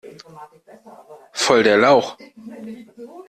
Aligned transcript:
Voll 1.35 1.61
der 1.61 1.77
Lauch! 1.77 2.17